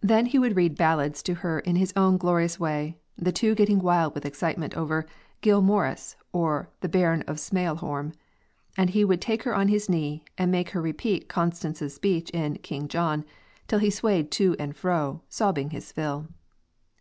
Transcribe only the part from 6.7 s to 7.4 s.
the 'Baron of